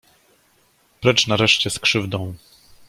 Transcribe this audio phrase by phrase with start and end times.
[1.01, 2.35] Precz nareszcie z krzywdą!